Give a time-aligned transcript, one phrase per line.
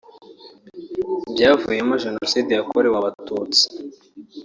[1.33, 3.63] byavuyemo Jenoside yakorewe Abatutsi